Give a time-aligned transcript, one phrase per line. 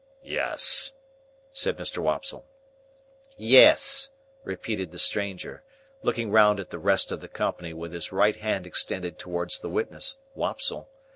[0.25, 0.95] "Yes,"
[1.53, 1.99] said Mr.
[1.99, 2.47] Wopsle.
[3.37, 4.09] "Yes,"
[4.43, 5.61] repeated the stranger,
[6.01, 9.69] looking round at the rest of the company with his right hand extended towards the
[9.69, 10.89] witness, Wopsle.